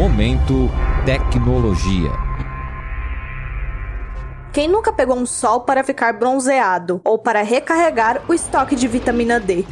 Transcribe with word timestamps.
Momento 0.00 0.70
Tecnologia. 1.04 2.10
Quem 4.50 4.66
nunca 4.66 4.90
pegou 4.94 5.14
um 5.14 5.26
sol 5.26 5.60
para 5.60 5.84
ficar 5.84 6.14
bronzeado 6.14 7.02
ou 7.04 7.18
para 7.18 7.42
recarregar 7.42 8.22
o 8.26 8.32
estoque 8.32 8.74
de 8.74 8.88
vitamina 8.88 9.38
D? 9.38 9.66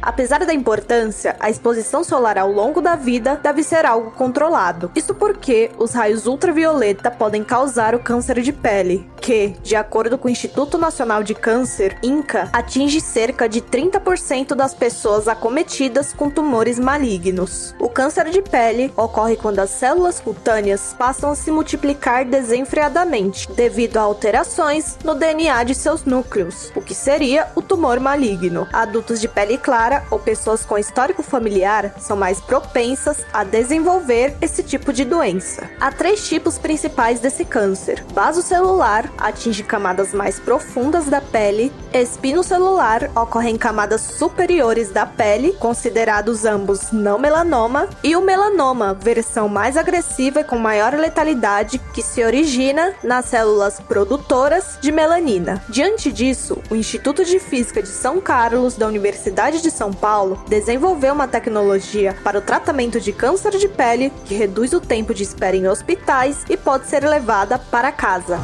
Apesar 0.00 0.38
da 0.46 0.54
importância, 0.54 1.36
a 1.38 1.50
exposição 1.50 2.02
solar 2.02 2.38
ao 2.38 2.50
longo 2.50 2.80
da 2.80 2.96
vida 2.96 3.36
deve 3.36 3.62
ser 3.62 3.84
algo 3.84 4.10
controlado. 4.12 4.90
Isso 4.96 5.14
porque 5.14 5.70
os 5.76 5.92
raios 5.92 6.26
ultravioleta 6.26 7.10
podem 7.10 7.44
causar 7.44 7.94
o 7.94 7.98
câncer 7.98 8.40
de 8.40 8.54
pele, 8.54 9.06
que, 9.28 9.54
de 9.62 9.76
acordo 9.76 10.16
com 10.16 10.26
o 10.26 10.30
Instituto 10.30 10.78
Nacional 10.78 11.22
de 11.22 11.34
Câncer, 11.34 11.98
INCA, 12.02 12.48
atinge 12.50 12.98
cerca 12.98 13.46
de 13.46 13.60
30% 13.60 14.54
das 14.54 14.72
pessoas 14.72 15.28
acometidas 15.28 16.14
com 16.14 16.30
tumores 16.30 16.78
malignos. 16.78 17.74
O 17.78 17.90
câncer 17.90 18.30
de 18.30 18.40
pele 18.40 18.90
ocorre 18.96 19.36
quando 19.36 19.58
as 19.58 19.68
células 19.68 20.18
cutâneas 20.18 20.94
passam 20.98 21.30
a 21.30 21.34
se 21.34 21.50
multiplicar 21.50 22.24
desenfreadamente, 22.24 23.52
devido 23.52 23.98
a 23.98 24.00
alterações 24.00 24.96
no 25.04 25.14
DNA 25.14 25.62
de 25.62 25.74
seus 25.74 26.06
núcleos, 26.06 26.72
o 26.74 26.80
que 26.80 26.94
seria 26.94 27.48
o 27.54 27.60
tumor 27.60 28.00
maligno. 28.00 28.66
Adultos 28.72 29.20
de 29.20 29.28
pele 29.28 29.58
clara 29.58 30.04
ou 30.10 30.18
pessoas 30.18 30.64
com 30.64 30.78
histórico 30.78 31.22
familiar 31.22 31.94
são 32.00 32.16
mais 32.16 32.40
propensas 32.40 33.18
a 33.30 33.44
desenvolver 33.44 34.38
esse 34.40 34.62
tipo 34.62 34.90
de 34.90 35.04
doença. 35.04 35.68
Há 35.78 35.92
três 35.92 36.26
tipos 36.26 36.56
principais 36.56 37.20
desse 37.20 37.44
câncer: 37.44 38.02
celular 38.40 39.17
atinge 39.18 39.62
camadas 39.62 40.12
mais 40.12 40.38
profundas 40.38 41.06
da 41.06 41.20
pele, 41.20 41.72
espinocelular 41.92 43.10
ocorre 43.14 43.50
em 43.50 43.56
camadas 43.56 44.00
superiores 44.00 44.90
da 44.90 45.06
pele, 45.06 45.52
considerados 45.54 46.44
ambos 46.44 46.92
não 46.92 47.18
melanoma, 47.18 47.88
e 48.02 48.16
o 48.16 48.20
melanoma, 48.20 48.94
versão 48.94 49.48
mais 49.48 49.76
agressiva 49.76 50.40
e 50.40 50.44
com 50.44 50.58
maior 50.58 50.94
letalidade, 50.94 51.78
que 51.92 52.02
se 52.02 52.24
origina 52.24 52.94
nas 53.02 53.26
células 53.26 53.80
produtoras 53.80 54.78
de 54.80 54.92
melanina. 54.92 55.62
Diante 55.68 56.12
disso, 56.12 56.58
o 56.70 56.76
Instituto 56.76 57.24
de 57.24 57.38
Física 57.38 57.82
de 57.82 57.88
São 57.88 58.20
Carlos 58.20 58.76
da 58.76 58.86
Universidade 58.86 59.60
de 59.60 59.70
são 59.70 59.92
Paulo 59.92 60.42
desenvolveu 60.48 61.14
uma 61.14 61.28
tecnologia 61.28 62.16
para 62.22 62.38
o 62.38 62.42
tratamento 62.42 63.00
de 63.00 63.12
câncer 63.12 63.56
de 63.56 63.68
pele 63.68 64.12
que 64.24 64.34
reduz 64.34 64.72
o 64.72 64.80
tempo 64.80 65.14
de 65.14 65.22
espera 65.22 65.56
em 65.56 65.68
hospitais 65.68 66.44
e 66.48 66.56
pode 66.56 66.86
ser 66.86 67.04
levada 67.04 67.58
para 67.58 67.92
casa. 67.92 68.38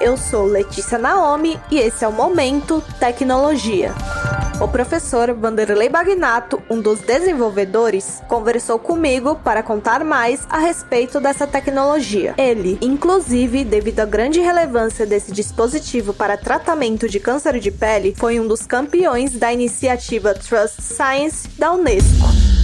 Eu 0.00 0.16
sou 0.16 0.44
Letícia 0.44 0.98
Naomi 0.98 1.58
e 1.70 1.78
esse 1.78 2.04
é 2.04 2.08
o 2.08 2.12
Momento 2.12 2.82
Tecnologia. 3.00 3.94
O 4.60 4.68
professor 4.68 5.32
Vanderlei 5.34 5.88
Bagnato, 5.88 6.62
um 6.70 6.80
dos 6.80 7.00
desenvolvedores, 7.00 8.22
conversou 8.28 8.78
comigo 8.78 9.36
para 9.36 9.62
contar 9.62 10.04
mais 10.04 10.46
a 10.50 10.58
respeito 10.58 11.18
dessa 11.18 11.46
tecnologia. 11.46 12.34
Ele, 12.36 12.78
inclusive, 12.80 13.64
devido 13.64 14.00
à 14.00 14.04
grande 14.04 14.40
relevância 14.40 15.06
desse 15.06 15.32
dispositivo 15.32 16.12
para 16.12 16.36
tratamento 16.36 17.08
de 17.08 17.18
câncer 17.18 17.58
de 17.58 17.70
pele, 17.70 18.14
foi 18.16 18.38
um 18.38 18.46
dos 18.46 18.66
campeões 18.66 19.32
da 19.32 19.52
iniciativa 19.52 20.34
Trust 20.34 20.80
Science 20.82 21.48
da 21.58 21.72
Unesco. 21.72 22.55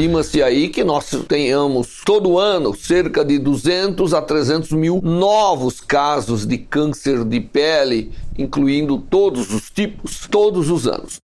Estima-se 0.00 0.42
aí 0.42 0.70
que 0.70 0.82
nós 0.82 1.10
tenhamos 1.28 2.00
todo 2.06 2.38
ano 2.38 2.74
cerca 2.74 3.22
de 3.22 3.38
200 3.38 4.14
a 4.14 4.22
300 4.22 4.72
mil 4.72 4.98
novos 5.02 5.78
casos 5.78 6.46
de 6.46 6.56
câncer 6.56 7.22
de 7.22 7.38
pele, 7.38 8.10
incluindo 8.38 8.96
todos 8.96 9.52
os 9.52 9.68
tipos, 9.68 10.26
todos 10.26 10.70
os 10.70 10.86
anos 10.86 11.20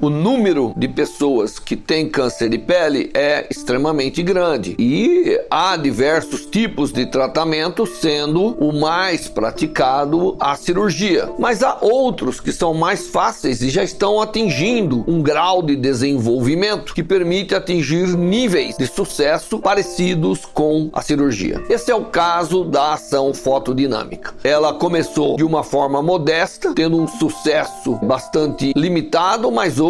o 0.00 0.10
número 0.10 0.72
de 0.76 0.88
pessoas 0.88 1.58
que 1.58 1.74
têm 1.74 2.08
câncer 2.08 2.48
de 2.48 2.58
pele 2.58 3.10
é 3.14 3.46
extremamente 3.50 4.22
grande 4.22 4.76
e 4.78 5.40
há 5.50 5.76
diversos 5.76 6.44
tipos 6.46 6.92
de 6.92 7.06
tratamento, 7.06 7.86
sendo 7.86 8.54
o 8.58 8.72
mais 8.72 9.28
praticado 9.28 10.36
a 10.38 10.54
cirurgia. 10.56 11.30
Mas 11.38 11.62
há 11.62 11.78
outros 11.80 12.40
que 12.40 12.52
são 12.52 12.74
mais 12.74 13.08
fáceis 13.08 13.62
e 13.62 13.70
já 13.70 13.82
estão 13.82 14.20
atingindo 14.20 15.04
um 15.06 15.22
grau 15.22 15.62
de 15.62 15.74
desenvolvimento 15.74 16.94
que 16.94 17.02
permite 17.02 17.54
atingir 17.54 18.08
níveis 18.16 18.76
de 18.76 18.86
sucesso 18.86 19.58
parecidos 19.58 20.44
com 20.44 20.90
a 20.92 21.00
cirurgia. 21.00 21.62
Esse 21.70 21.90
é 21.90 21.94
o 21.94 22.04
caso 22.04 22.64
da 22.64 22.94
ação 22.94 23.32
fotodinâmica. 23.32 24.34
Ela 24.44 24.74
começou 24.74 25.36
de 25.36 25.44
uma 25.44 25.62
forma 25.62 26.02
modesta, 26.02 26.74
tendo 26.74 27.00
um 27.00 27.08
sucesso 27.08 27.94
bastante 28.02 28.72
limitado, 28.76 29.50
mas 29.50 29.78
hoje 29.78 29.85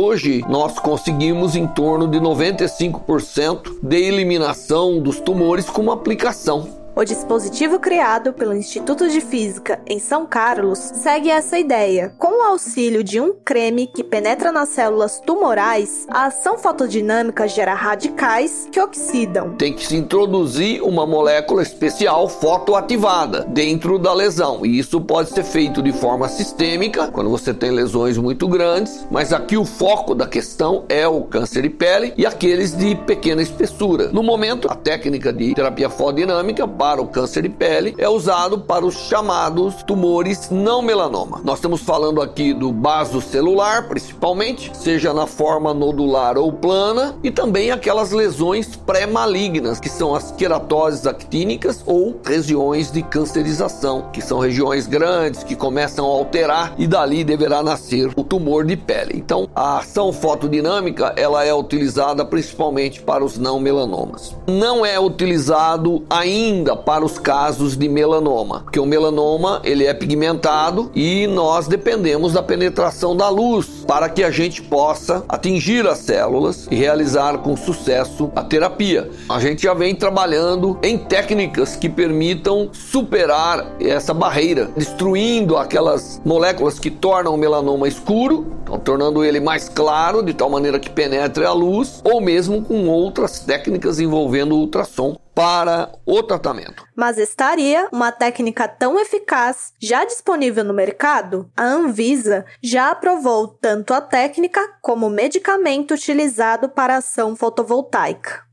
nós 0.47 0.79
conseguimos 0.79 1.57
em 1.57 1.67
torno 1.67 2.07
de 2.07 2.21
95% 2.21 3.79
de 3.83 3.97
eliminação 3.97 5.01
dos 5.01 5.21
tumores 5.21 5.71
com 5.71 5.81
uma 5.81 5.95
aplicação. 5.95 6.86
O 6.99 7.05
dispositivo 7.05 7.79
criado 7.79 8.33
pelo 8.33 8.55
Instituto 8.55 9.07
de 9.07 9.21
Física 9.21 9.79
em 9.87 9.99
São 9.99 10.25
Carlos 10.25 10.79
segue 10.79 11.29
essa 11.29 11.59
ideia. 11.59 12.15
Com 12.17 12.39
o 12.39 12.43
auxílio 12.43 13.05
de 13.05 13.21
um 13.21 13.35
creme 13.35 13.87
que 13.87 14.03
penetra 14.03 14.51
nas 14.51 14.71
células 14.71 15.21
tumorais, 15.21 16.07
a 16.09 16.25
ação 16.25 16.57
fotodinâmica 16.57 17.47
gera 17.47 17.75
radicais 17.75 18.67
que 18.73 18.81
oxidam. 18.81 19.57
Tem 19.59 19.75
que 19.75 19.85
se 19.85 19.95
introduzir 19.95 20.83
uma 20.83 21.07
molécula 21.07 21.63
especial 21.63 22.31
fotoativada 22.31 23.45
dentro 23.47 23.99
da 23.99 24.15
lesão, 24.15 24.65
e 24.65 24.79
isso 24.79 24.99
pode 24.99 25.29
ser 25.29 25.45
feito 25.45 25.83
de 25.83 25.93
forma 25.93 26.31
sistêmica, 26.31 27.09
quando 27.09 27.29
você 27.29 27.53
tem 27.53 27.73
lesões 27.73 28.17
muito 28.17 28.49
grandes, 28.49 29.07
mas 29.11 29.35
aqui 29.35 29.59
o 29.59 29.67
foco 29.67 30.15
da 30.15 30.27
questão 30.27 30.87
é 30.89 31.07
o 31.07 31.25
câncer 31.25 31.61
de 31.61 31.69
pele 31.69 32.15
e 32.17 32.25
aqueles 32.25 32.75
de 32.75 32.95
pequena 32.95 33.43
espessura. 33.43 34.09
No 34.15 34.23
momento, 34.23 34.67
a 34.71 34.75
técnica 34.75 35.31
de 35.31 35.53
terapia 35.53 35.91
fotodinâmica 35.91 36.67
para 36.87 37.03
o 37.03 37.09
câncer 37.09 37.43
de 37.43 37.49
pele 37.49 37.97
é 37.99 38.09
usado 38.09 38.61
para 38.61 38.87
os 38.87 38.95
chamados 39.09 39.83
tumores 39.83 40.51
não 40.53 40.81
melanoma. 40.81 41.41
Nós 41.43 41.57
estamos 41.57 41.81
falando 41.81 42.23
aqui 42.23 42.55
do 42.55 42.71
baso 42.71 43.21
celular, 43.21 43.89
principalmente, 43.89 44.71
seja 44.73 45.13
na 45.13 45.27
forma 45.27 45.75
nodular 45.75 46.39
ou 46.39 46.53
plana, 46.53 47.17
e 47.25 47.31
também 47.33 47.73
aquelas 47.73 48.13
lesões 48.13 48.77
pré-malignas, 48.77 49.81
que 49.81 49.89
são 49.89 50.15
as 50.15 50.31
queratoses 50.31 51.09
actínicas 51.09 51.83
ou 51.85 52.21
regiões 52.25 52.93
de 52.93 53.03
cancerização, 53.03 54.09
que 54.13 54.23
são 54.23 54.39
regiões 54.39 54.87
grandes 54.87 55.43
que 55.43 55.57
começam 55.57 56.07
a 56.07 56.09
alterar 56.09 56.73
e 56.79 56.87
dali 56.87 57.25
deverá 57.25 57.65
nascer 57.65 58.13
o 58.15 58.23
tumor 58.23 58.65
de 58.65 58.77
pele. 58.77 59.15
Então, 59.17 59.49
a 59.57 59.79
ação 59.79 60.13
fotodinâmica, 60.13 61.13
ela 61.17 61.45
é 61.45 61.53
utilizada 61.53 62.25
principalmente 62.25 63.03
para 63.03 63.25
os 63.25 63.37
não 63.37 63.59
melanomas. 63.59 64.37
Não 64.47 64.87
é 64.87 65.01
utilizado 65.01 66.05
ainda 66.09 66.76
para 66.77 67.05
os 67.05 67.19
casos 67.19 67.77
de 67.77 67.89
melanoma, 67.89 68.61
porque 68.61 68.81
o 68.81 68.87
melanoma 68.87 69.61
ele 69.65 69.85
é 69.85 69.95
pigmentado 69.95 70.91
e 70.95 71.27
nós 71.27 71.67
dependemos 71.67 72.33
da 72.33 72.43
penetração 72.43 73.17
da 73.17 73.29
luz 73.29 73.76
para 73.87 74.09
que 74.09 74.23
a 74.25 74.31
gente 74.31 74.63
possa 74.63 75.25
atingir 75.29 75.87
as 75.87 75.99
células 75.99 76.67
e 76.71 76.75
realizar 76.75 77.39
com 77.39 77.57
sucesso 77.57 78.31
a 78.35 78.43
terapia. 78.43 79.11
A 79.29 79.39
gente 79.39 79.63
já 79.63 79.75
vem 79.75 79.95
trabalhando 79.95 80.79
em 80.83 80.99
técnicas 80.99 81.77
que 81.77 81.89
permitam 81.89 82.71
superar 82.73 83.77
essa 83.81 84.13
barreira, 84.13 84.71
destruindo 84.77 85.57
aquelas 85.57 86.21
moléculas 86.25 86.79
que 86.79 86.91
tornam 86.91 87.35
o 87.35 87.39
melanoma 87.39 87.89
escuro, 87.89 88.57
então, 88.67 88.81
tornando 88.81 89.25
ele 89.25 89.39
mais 89.39 89.69
claro 89.69 90.25
de 90.25 90.35
tal 90.35 90.51
maneira 90.51 90.81
que 90.81 90.91
penetre 90.91 91.45
a 91.45 91.53
luz, 91.53 92.01
ou 92.03 92.21
mesmo 92.21 92.65
com 92.65 92.89
outras 92.89 93.39
técnicas 93.39 94.01
envolvendo 94.01 94.57
ultrassom 94.57 95.17
para 95.37 95.93
o 96.07 96.23
tratamento. 96.23 96.83
Mas 96.97 97.19
estaria 97.19 97.89
uma 97.93 98.11
técnica 98.11 98.67
tão 98.67 98.99
eficaz 98.99 99.75
já 99.79 100.03
disponível 100.05 100.65
no 100.65 100.73
mercado? 100.73 101.51
A 101.55 101.63
Anvisa 101.63 102.47
já 102.63 102.91
aprovou 102.91 103.47
tanto 103.47 103.76
a 103.93 104.01
técnica 104.01 104.61
como 104.81 105.07
o 105.07 105.11
medicamento 105.11 105.95
utilizado 105.95 106.69
para 106.69 106.97
ação 106.97 107.35
fotovoltaica. 107.35 108.46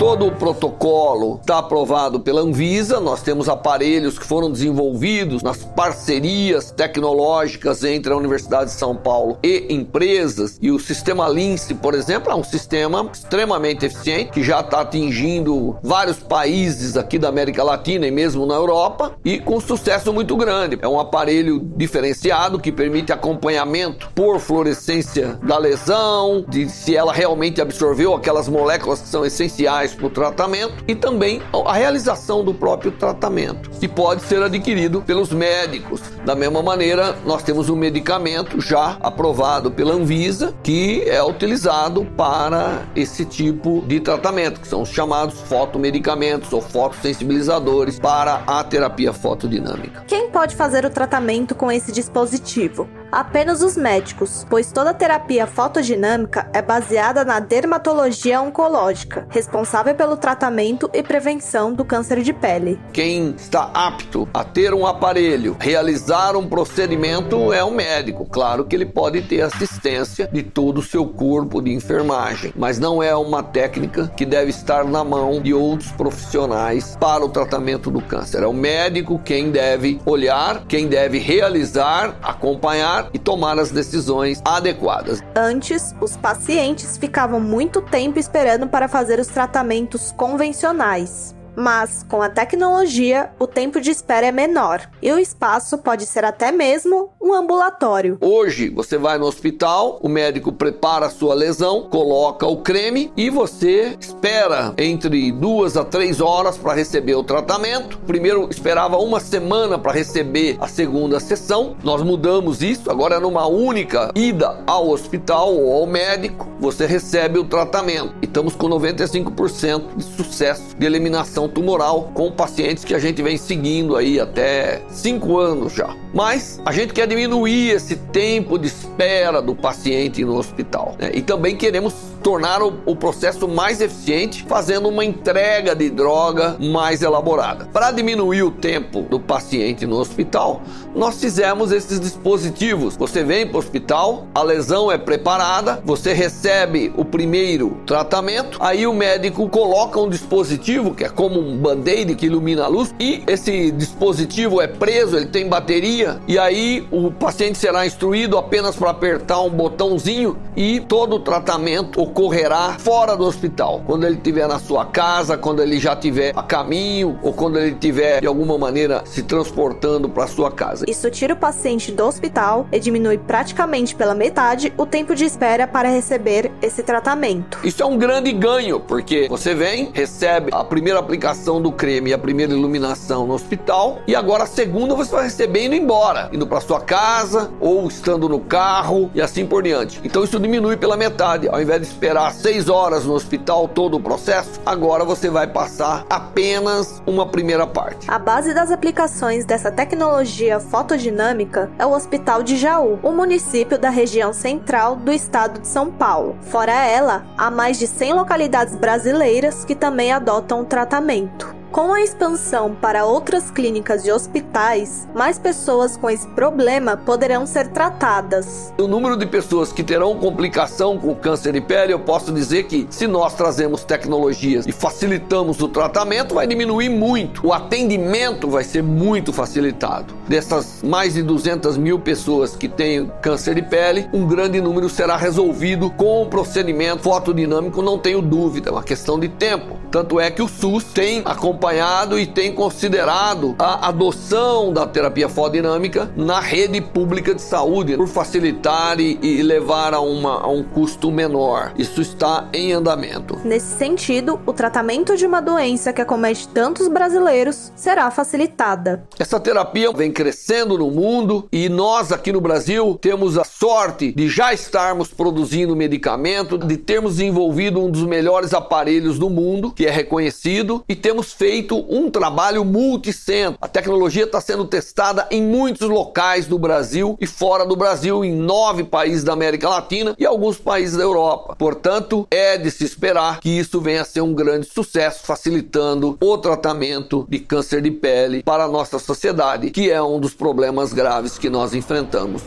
Todo 0.00 0.28
o 0.28 0.32
protocolo 0.32 1.38
está 1.42 1.58
aprovado 1.58 2.20
pela 2.20 2.40
Anvisa. 2.40 2.98
Nós 2.98 3.20
temos 3.20 3.50
aparelhos 3.50 4.18
que 4.18 4.24
foram 4.24 4.50
desenvolvidos 4.50 5.42
nas 5.42 5.58
parcerias 5.62 6.70
tecnológicas 6.70 7.84
entre 7.84 8.10
a 8.10 8.16
Universidade 8.16 8.70
de 8.70 8.78
São 8.78 8.96
Paulo 8.96 9.38
e 9.42 9.66
empresas. 9.68 10.58
E 10.62 10.70
o 10.70 10.78
sistema 10.78 11.28
Lince, 11.28 11.74
por 11.74 11.94
exemplo, 11.94 12.32
é 12.32 12.34
um 12.34 12.42
sistema 12.42 13.10
extremamente 13.12 13.84
eficiente 13.84 14.30
que 14.32 14.42
já 14.42 14.60
está 14.60 14.80
atingindo 14.80 15.76
vários 15.82 16.16
países 16.16 16.96
aqui 16.96 17.18
da 17.18 17.28
América 17.28 17.62
Latina 17.62 18.06
e 18.06 18.10
mesmo 18.10 18.46
na 18.46 18.54
Europa 18.54 19.12
e 19.22 19.38
com 19.38 19.60
sucesso 19.60 20.14
muito 20.14 20.34
grande. 20.34 20.78
É 20.80 20.88
um 20.88 20.98
aparelho 20.98 21.60
diferenciado 21.76 22.58
que 22.58 22.72
permite 22.72 23.12
acompanhamento 23.12 24.08
por 24.14 24.40
fluorescência 24.40 25.38
da 25.42 25.58
lesão, 25.58 26.42
de 26.48 26.70
se 26.70 26.96
ela 26.96 27.12
realmente 27.12 27.60
absorveu 27.60 28.14
aquelas 28.14 28.48
moléculas 28.48 29.02
que 29.02 29.08
são 29.08 29.26
essenciais 29.26 29.89
profissionais 29.90 29.94
para 29.94 30.06
o 30.06 30.10
tratamento 30.10 30.84
e 30.86 30.94
também 30.94 31.40
a 31.52 31.72
realização 31.72 32.44
do 32.44 32.54
próprio 32.54 32.92
tratamento, 32.92 33.70
que 33.70 33.88
pode 33.88 34.22
ser 34.22 34.42
adquirido 34.42 35.02
pelos 35.02 35.30
médicos. 35.30 36.00
Da 36.24 36.34
mesma 36.34 36.62
maneira, 36.62 37.16
nós 37.24 37.42
temos 37.42 37.68
um 37.68 37.76
medicamento 37.76 38.60
já 38.60 38.96
aprovado 39.00 39.70
pela 39.70 39.94
Anvisa 39.94 40.54
que 40.62 41.02
é 41.08 41.22
utilizado 41.22 42.04
para 42.16 42.82
esse 42.94 43.24
tipo 43.24 43.82
de 43.86 44.00
tratamento, 44.00 44.60
que 44.60 44.68
são 44.68 44.82
os 44.82 44.88
chamados 44.88 45.40
fotomedicamentos 45.42 46.52
ou 46.52 46.60
fotossensibilizadores 46.60 47.98
para 47.98 48.42
a 48.46 48.62
terapia 48.64 49.12
fotodinâmica. 49.12 50.04
Quem 50.06 50.30
pode 50.30 50.56
fazer 50.56 50.84
o 50.84 50.90
tratamento 50.90 51.54
com 51.54 51.70
esse 51.70 51.92
dispositivo? 51.92 52.88
Apenas 53.12 53.60
os 53.60 53.76
médicos, 53.76 54.46
pois 54.48 54.70
toda 54.70 54.94
terapia 54.94 55.44
fotodinâmica 55.46 56.48
é 56.52 56.62
baseada 56.62 57.24
na 57.24 57.40
dermatologia 57.40 58.40
oncológica, 58.40 59.26
responsável 59.30 59.94
pelo 59.96 60.16
tratamento 60.16 60.88
e 60.94 61.02
prevenção 61.02 61.72
do 61.72 61.84
câncer 61.84 62.22
de 62.22 62.32
pele. 62.32 62.78
Quem 62.92 63.34
está 63.36 63.68
apto 63.74 64.28
a 64.32 64.44
ter 64.44 64.72
um 64.72 64.86
aparelho, 64.86 65.56
realizar 65.58 66.36
um 66.36 66.48
procedimento 66.48 67.52
é 67.52 67.64
o 67.64 67.68
um 67.68 67.74
médico. 67.74 68.26
Claro 68.30 68.64
que 68.64 68.76
ele 68.76 68.86
pode 68.86 69.22
ter 69.22 69.40
assistência 69.40 70.28
de 70.32 70.44
todo 70.44 70.78
o 70.78 70.82
seu 70.82 71.04
corpo 71.04 71.60
de 71.60 71.72
enfermagem, 71.72 72.52
mas 72.56 72.78
não 72.78 73.02
é 73.02 73.14
uma 73.16 73.42
técnica 73.42 74.06
que 74.16 74.24
deve 74.24 74.50
estar 74.50 74.84
na 74.84 75.02
mão 75.02 75.40
de 75.40 75.52
outros 75.52 75.90
profissionais 75.92 76.96
para 77.00 77.24
o 77.24 77.28
tratamento 77.28 77.90
do 77.90 78.00
câncer. 78.00 78.44
É 78.44 78.46
o 78.46 78.52
médico 78.52 79.20
quem 79.24 79.50
deve 79.50 80.00
olhar, 80.06 80.64
quem 80.68 80.86
deve 80.86 81.18
realizar, 81.18 82.16
acompanhar 82.22 82.99
e 83.12 83.18
tomar 83.18 83.58
as 83.58 83.70
decisões 83.70 84.42
adequadas. 84.44 85.22
Antes, 85.34 85.94
os 86.00 86.16
pacientes 86.16 86.96
ficavam 86.96 87.40
muito 87.40 87.80
tempo 87.80 88.18
esperando 88.18 88.66
para 88.66 88.88
fazer 88.88 89.18
os 89.18 89.28
tratamentos 89.28 90.12
convencionais. 90.12 91.34
Mas 91.56 92.04
com 92.08 92.22
a 92.22 92.28
tecnologia, 92.28 93.30
o 93.38 93.46
tempo 93.46 93.80
de 93.80 93.90
espera 93.90 94.26
é 94.26 94.32
menor 94.32 94.88
e 95.02 95.12
o 95.12 95.18
espaço 95.18 95.78
pode 95.78 96.06
ser 96.06 96.24
até 96.24 96.50
mesmo 96.52 97.10
um 97.20 97.34
ambulatório. 97.34 98.18
Hoje 98.20 98.68
você 98.68 98.96
vai 98.96 99.18
no 99.18 99.26
hospital, 99.26 99.98
o 100.02 100.08
médico 100.08 100.52
prepara 100.52 101.06
a 101.06 101.10
sua 101.10 101.34
lesão, 101.34 101.82
coloca 101.82 102.46
o 102.46 102.58
creme 102.58 103.12
e 103.16 103.30
você 103.30 103.96
espera 103.98 104.74
entre 104.78 105.32
duas 105.32 105.76
a 105.76 105.84
três 105.84 106.20
horas 106.20 106.56
para 106.56 106.74
receber 106.74 107.14
o 107.14 107.24
tratamento. 107.24 107.98
Primeiro 108.06 108.48
esperava 108.50 108.96
uma 108.98 109.20
semana 109.20 109.78
para 109.78 109.92
receber 109.92 110.56
a 110.60 110.68
segunda 110.68 111.20
sessão. 111.20 111.76
Nós 111.82 112.02
mudamos 112.02 112.62
isso, 112.62 112.90
agora 112.90 113.16
é 113.16 113.20
numa 113.20 113.46
única 113.46 114.10
ida 114.14 114.62
ao 114.66 114.88
hospital 114.88 115.54
ou 115.54 115.72
ao 115.72 115.86
médico, 115.86 116.48
você 116.58 116.86
recebe 116.86 117.38
o 117.38 117.44
tratamento. 117.44 118.14
E 118.22 118.26
estamos 118.26 118.54
com 118.54 118.68
95% 118.68 119.96
de 119.96 120.04
sucesso 120.04 120.76
de 120.78 120.86
eliminação 120.86 121.39
tumoral 121.48 122.10
com 122.14 122.30
pacientes 122.30 122.84
que 122.84 122.94
a 122.94 122.98
gente 122.98 123.22
vem 123.22 123.36
seguindo 123.36 123.96
aí 123.96 124.18
até 124.18 124.82
5 124.88 125.38
anos 125.38 125.72
já. 125.72 125.94
Mas 126.14 126.60
a 126.64 126.72
gente 126.72 126.92
quer 126.92 127.06
diminuir 127.06 127.70
esse 127.70 127.96
tempo 127.96 128.58
de 128.58 128.66
espera 128.66 129.40
do 129.40 129.54
paciente 129.54 130.24
no 130.24 130.36
hospital. 130.36 130.96
Né? 130.98 131.10
E 131.14 131.22
também 131.22 131.56
queremos 131.56 131.94
tornar 132.22 132.62
o, 132.62 132.74
o, 132.86 132.94
processo 132.94 133.48
mais 133.48 133.80
eficiente, 133.80 134.44
fazendo 134.48 134.88
uma 134.88 135.04
entrega 135.04 135.74
de 135.74 135.90
droga 135.90 136.56
mais 136.60 137.02
elaborada. 137.02 137.66
Para 137.72 137.90
diminuir 137.90 138.42
o 138.42 138.50
tempo 138.50 139.02
do 139.02 139.18
paciente 139.18 139.86
no 139.86 139.96
hospital, 139.96 140.62
nós 140.94 141.20
fizemos 141.20 141.72
esses 141.72 141.98
dispositivos. 142.00 142.96
Você 142.96 143.24
vem 143.24 143.46
para 143.46 143.56
o 143.56 143.58
hospital, 143.58 144.26
a 144.34 144.42
lesão 144.42 144.90
é 144.90 144.98
preparada, 144.98 145.80
você 145.84 146.12
recebe 146.12 146.92
o 146.96 147.04
primeiro 147.04 147.78
tratamento, 147.86 148.58
aí 148.60 148.86
o 148.86 148.92
médico 148.92 149.48
coloca 149.48 149.98
um 150.00 150.08
dispositivo 150.08 150.94
que 150.94 151.04
é 151.04 151.08
como 151.08 151.40
um 151.40 151.56
band-aid 151.56 152.14
que 152.14 152.26
ilumina 152.26 152.64
a 152.64 152.68
luz 152.68 152.94
e 152.98 153.22
esse 153.26 153.70
dispositivo 153.70 154.60
é 154.60 154.66
preso, 154.66 155.16
ele 155.16 155.26
tem 155.26 155.48
bateria 155.48 156.20
e 156.26 156.38
aí 156.38 156.86
o 156.90 157.10
paciente 157.10 157.58
será 157.58 157.86
instruído 157.86 158.36
apenas 158.36 158.76
para 158.76 158.90
apertar 158.90 159.40
um 159.40 159.50
botãozinho 159.50 160.36
e 160.56 160.80
todo 160.80 161.16
o 161.16 161.20
tratamento 161.20 162.00
ocorrerá 162.10 162.76
fora 162.78 163.16
do 163.16 163.24
hospital, 163.24 163.82
quando 163.86 164.04
ele 164.04 164.16
estiver 164.16 164.46
na 164.48 164.58
sua 164.58 164.84
casa, 164.84 165.38
quando 165.38 165.62
ele 165.62 165.78
já 165.78 165.94
estiver 165.94 166.32
a 166.36 166.42
caminho 166.42 167.18
ou 167.22 167.32
quando 167.32 167.58
ele 167.58 167.72
estiver 167.72 168.20
de 168.20 168.26
alguma 168.26 168.58
maneira 168.58 169.02
se 169.06 169.22
transportando 169.22 170.08
para 170.08 170.26
sua 170.26 170.50
casa. 170.50 170.84
Isso 170.88 171.08
tira 171.10 171.34
o 171.34 171.36
paciente 171.36 171.92
do 171.92 172.04
hospital 172.04 172.66
e 172.72 172.80
diminui 172.80 173.16
praticamente 173.16 173.94
pela 173.94 174.14
metade 174.14 174.72
o 174.76 174.84
tempo 174.84 175.14
de 175.14 175.24
espera 175.24 175.66
para 175.66 175.88
receber 175.88 176.50
esse 176.60 176.82
tratamento. 176.82 177.58
Isso 177.62 177.82
é 177.82 177.86
um 177.86 177.96
grande 177.96 178.32
ganho, 178.32 178.80
porque 178.80 179.28
você 179.28 179.54
vem, 179.54 179.90
recebe 179.92 180.50
a 180.52 180.64
primeira 180.64 180.98
aplicação 180.98 181.62
do 181.62 181.70
creme 181.70 182.10
e 182.10 182.12
a 182.12 182.18
primeira 182.18 182.52
iluminação 182.52 183.26
no 183.26 183.34
hospital 183.34 184.00
e 184.06 184.16
agora 184.16 184.44
a 184.44 184.46
segunda 184.46 184.94
você 184.94 185.12
vai 185.12 185.24
receber 185.24 185.66
indo 185.66 185.74
embora, 185.74 186.28
indo 186.32 186.46
para 186.46 186.60
sua 186.60 186.80
casa 186.80 187.50
ou 187.60 187.86
estando 187.86 188.28
no 188.28 188.40
carro 188.40 189.10
e 189.14 189.20
assim 189.20 189.46
por 189.46 189.62
diante. 189.62 190.00
Então 190.04 190.24
isso 190.24 190.40
diminui 190.40 190.76
pela 190.76 190.96
metade, 190.96 191.48
ao 191.48 191.60
invés 191.60 191.80
de 191.80 191.86
esperar 192.00 192.32
seis 192.32 192.70
horas 192.70 193.04
no 193.04 193.12
hospital 193.12 193.68
todo 193.68 193.98
o 193.98 194.00
processo, 194.00 194.58
agora 194.64 195.04
você 195.04 195.28
vai 195.28 195.46
passar 195.46 196.06
apenas 196.08 197.02
uma 197.06 197.26
primeira 197.26 197.66
parte. 197.66 198.10
A 198.10 198.18
base 198.18 198.54
das 198.54 198.70
aplicações 198.70 199.44
dessa 199.44 199.70
tecnologia 199.70 200.58
fotodinâmica 200.58 201.70
é 201.78 201.84
o 201.84 201.92
Hospital 201.92 202.42
de 202.42 202.56
Jaú, 202.56 202.98
um 203.04 203.14
município 203.14 203.78
da 203.78 203.90
região 203.90 204.32
central 204.32 204.96
do 204.96 205.12
estado 205.12 205.60
de 205.60 205.68
São 205.68 205.90
Paulo. 205.90 206.38
Fora 206.40 206.72
ela, 206.72 207.26
há 207.36 207.50
mais 207.50 207.78
de 207.78 207.86
100 207.86 208.14
localidades 208.14 208.74
brasileiras 208.74 209.62
que 209.62 209.74
também 209.74 210.10
adotam 210.10 210.62
o 210.62 210.64
tratamento. 210.64 211.59
Com 211.72 211.94
a 211.94 212.02
expansão 212.02 212.74
para 212.74 213.04
outras 213.04 213.48
clínicas 213.48 214.04
e 214.04 214.10
hospitais, 214.10 215.06
mais 215.14 215.38
pessoas 215.38 215.96
com 215.96 216.10
esse 216.10 216.26
problema 216.30 216.96
poderão 216.96 217.46
ser 217.46 217.68
tratadas. 217.68 218.74
O 218.76 218.88
número 218.88 219.16
de 219.16 219.24
pessoas 219.24 219.72
que 219.72 219.84
terão 219.84 220.16
complicação 220.16 220.98
com 220.98 221.14
câncer 221.14 221.52
de 221.52 221.60
pele, 221.60 221.92
eu 221.92 222.00
posso 222.00 222.32
dizer 222.32 222.64
que 222.64 222.88
se 222.90 223.06
nós 223.06 223.34
trazemos 223.34 223.84
tecnologias 223.84 224.66
e 224.66 224.72
facilitamos 224.72 225.60
o 225.60 225.68
tratamento, 225.68 226.34
vai 226.34 226.44
diminuir 226.44 226.88
muito. 226.88 227.46
O 227.46 227.52
atendimento 227.52 228.50
vai 228.50 228.64
ser 228.64 228.82
muito 228.82 229.32
facilitado. 229.32 230.12
Dessas 230.26 230.82
mais 230.82 231.14
de 231.14 231.22
200 231.22 231.76
mil 231.76 232.00
pessoas 232.00 232.56
que 232.56 232.68
têm 232.68 233.06
câncer 233.22 233.54
de 233.54 233.62
pele, 233.62 234.10
um 234.12 234.26
grande 234.26 234.60
número 234.60 234.88
será 234.88 235.16
resolvido 235.16 235.88
com 235.88 236.22
o 236.22 236.26
procedimento 236.26 237.04
fotodinâmico, 237.04 237.80
não 237.80 237.96
tenho 237.96 238.20
dúvida, 238.20 238.70
é 238.70 238.72
uma 238.72 238.82
questão 238.82 239.20
de 239.20 239.28
tempo. 239.28 239.78
Tanto 239.88 240.18
é 240.18 240.32
que 240.32 240.42
o 240.42 240.48
SUS 240.48 240.84
tem 240.84 241.22
acompanhado 241.24 241.59
acompanhado 241.60 242.18
e 242.18 242.26
tem 242.26 242.54
considerado 242.54 243.54
a 243.58 243.88
adoção 243.88 244.72
da 244.72 244.86
terapia 244.86 245.28
fotodinâmica 245.28 246.10
na 246.16 246.40
rede 246.40 246.80
pública 246.80 247.34
de 247.34 247.42
saúde 247.42 247.98
por 247.98 248.08
facilitar 248.08 248.98
e, 248.98 249.18
e 249.20 249.42
levar 249.42 249.92
a, 249.92 250.00
uma, 250.00 250.40
a 250.40 250.48
um 250.48 250.62
custo 250.62 251.10
menor. 251.10 251.72
Isso 251.76 252.00
está 252.00 252.48
em 252.54 252.72
andamento. 252.72 253.38
Nesse 253.44 253.76
sentido, 253.76 254.40
o 254.46 254.54
tratamento 254.54 255.14
de 255.16 255.26
uma 255.26 255.42
doença 255.42 255.92
que 255.92 256.00
acomete 256.00 256.48
tantos 256.48 256.88
brasileiros 256.88 257.70
será 257.76 258.10
facilitada. 258.10 259.04
Essa 259.18 259.38
terapia 259.38 259.92
vem 259.92 260.10
crescendo 260.10 260.78
no 260.78 260.90
mundo 260.90 261.46
e 261.52 261.68
nós 261.68 262.10
aqui 262.10 262.32
no 262.32 262.40
Brasil 262.40 262.98
temos 262.98 263.36
a 263.36 263.44
sorte 263.44 264.12
de 264.12 264.30
já 264.30 264.54
estarmos 264.54 265.08
produzindo 265.08 265.76
medicamento, 265.76 266.56
de 266.56 266.78
termos 266.78 267.16
desenvolvido 267.16 267.80
um 267.80 267.90
dos 267.90 268.04
melhores 268.04 268.54
aparelhos 268.54 269.18
do 269.18 269.28
mundo, 269.28 269.72
que 269.72 269.84
é 269.84 269.90
reconhecido, 269.90 270.82
e 270.88 270.96
temos 270.96 271.34
feito 271.34 271.49
feito 271.50 271.84
um 271.88 272.08
trabalho 272.08 272.64
multicentro. 272.64 273.58
A 273.60 273.66
tecnologia 273.66 274.22
está 274.22 274.40
sendo 274.40 274.64
testada 274.64 275.26
em 275.32 275.42
muitos 275.42 275.88
locais 275.88 276.46
do 276.46 276.56
Brasil 276.56 277.18
e 277.20 277.26
fora 277.26 277.66
do 277.66 277.74
Brasil, 277.74 278.24
em 278.24 278.32
nove 278.32 278.84
países 278.84 279.24
da 279.24 279.32
América 279.32 279.68
Latina 279.68 280.14
e 280.16 280.24
alguns 280.24 280.58
países 280.58 280.96
da 280.96 281.02
Europa. 281.02 281.56
Portanto, 281.58 282.24
é 282.30 282.56
de 282.56 282.70
se 282.70 282.84
esperar 282.84 283.40
que 283.40 283.48
isso 283.48 283.80
venha 283.80 284.02
a 284.02 284.04
ser 284.04 284.20
um 284.20 284.32
grande 284.32 284.68
sucesso, 284.68 285.26
facilitando 285.26 286.16
o 286.20 286.38
tratamento 286.38 287.26
de 287.28 287.40
câncer 287.40 287.82
de 287.82 287.90
pele 287.90 288.44
para 288.44 288.62
a 288.62 288.68
nossa 288.68 289.00
sociedade, 289.00 289.70
que 289.70 289.90
é 289.90 290.00
um 290.00 290.20
dos 290.20 290.32
problemas 290.32 290.92
graves 290.92 291.36
que 291.36 291.50
nós 291.50 291.74
enfrentamos. 291.74 292.42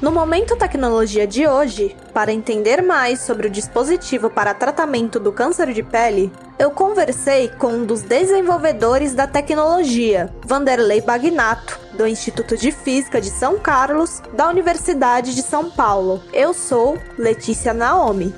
No 0.00 0.10
Momento 0.10 0.56
Tecnologia 0.56 1.26
de 1.26 1.46
hoje, 1.46 1.94
para 2.14 2.32
entender 2.32 2.82
mais 2.82 3.20
sobre 3.20 3.48
o 3.48 3.50
dispositivo 3.50 4.30
para 4.30 4.54
tratamento 4.54 5.20
do 5.20 5.30
câncer 5.30 5.74
de 5.74 5.82
pele, 5.82 6.32
eu 6.58 6.70
conversei 6.70 7.48
com 7.48 7.74
um 7.74 7.84
dos 7.84 8.00
desenvolvedores 8.00 9.14
da 9.14 9.26
tecnologia, 9.26 10.32
Vanderlei 10.42 11.02
Bagnato, 11.02 11.78
do 11.98 12.06
Instituto 12.06 12.56
de 12.56 12.72
Física 12.72 13.20
de 13.20 13.28
São 13.28 13.58
Carlos, 13.58 14.22
da 14.32 14.48
Universidade 14.48 15.34
de 15.34 15.42
São 15.42 15.70
Paulo. 15.70 16.22
Eu 16.32 16.54
sou 16.54 16.96
Letícia 17.18 17.74
Naomi. 17.74 18.34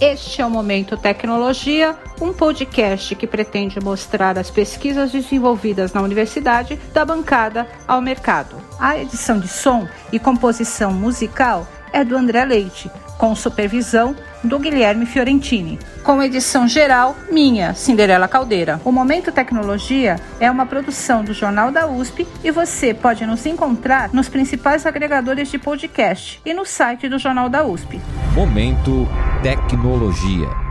Este 0.00 0.40
é 0.40 0.46
o 0.46 0.50
Momento 0.50 0.96
Tecnologia, 0.96 1.96
um 2.20 2.32
podcast 2.32 3.16
que 3.16 3.26
pretende 3.26 3.80
mostrar 3.80 4.38
as 4.38 4.48
pesquisas 4.48 5.10
desenvolvidas 5.10 5.92
na 5.92 6.00
universidade 6.00 6.78
da 6.94 7.04
bancada 7.04 7.66
ao 7.86 8.00
mercado. 8.00 8.54
A 8.78 8.96
edição 8.96 9.40
de 9.40 9.48
som 9.48 9.88
e 10.12 10.20
composição 10.20 10.92
musical 10.92 11.66
é 11.92 12.04
do 12.04 12.16
André 12.16 12.44
Leite, 12.44 12.88
com 13.18 13.34
supervisão 13.34 14.14
do 14.44 14.56
Guilherme 14.60 15.04
Fiorentini. 15.04 15.80
Com 16.04 16.22
edição 16.22 16.68
geral, 16.68 17.16
minha, 17.28 17.74
Cinderela 17.74 18.28
Caldeira. 18.28 18.80
O 18.84 18.92
Momento 18.92 19.32
Tecnologia 19.32 20.20
é 20.38 20.48
uma 20.48 20.64
produção 20.64 21.24
do 21.24 21.34
Jornal 21.34 21.72
da 21.72 21.88
USP 21.88 22.24
e 22.44 22.52
você 22.52 22.94
pode 22.94 23.26
nos 23.26 23.44
encontrar 23.46 24.10
nos 24.12 24.28
principais 24.28 24.86
agregadores 24.86 25.50
de 25.50 25.58
podcast 25.58 26.40
e 26.46 26.54
no 26.54 26.64
site 26.64 27.08
do 27.08 27.18
Jornal 27.18 27.48
da 27.48 27.64
USP. 27.64 28.00
Momento 28.32 29.08
Tecnologia. 29.42 30.67